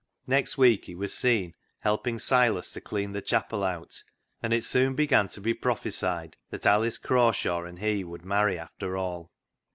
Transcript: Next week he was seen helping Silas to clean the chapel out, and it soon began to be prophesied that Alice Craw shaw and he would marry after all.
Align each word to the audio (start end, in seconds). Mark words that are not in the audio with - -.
Next 0.25 0.57
week 0.57 0.85
he 0.85 0.95
was 0.95 1.13
seen 1.13 1.53
helping 1.81 2.17
Silas 2.17 2.71
to 2.71 2.81
clean 2.81 3.11
the 3.11 3.21
chapel 3.21 3.63
out, 3.63 4.01
and 4.41 4.51
it 4.51 4.63
soon 4.63 4.95
began 4.95 5.27
to 5.27 5.39
be 5.39 5.53
prophesied 5.53 6.37
that 6.49 6.65
Alice 6.65 6.97
Craw 6.97 7.31
shaw 7.31 7.65
and 7.65 7.77
he 7.77 8.03
would 8.03 8.25
marry 8.25 8.57
after 8.57 8.97
all. 8.97 9.29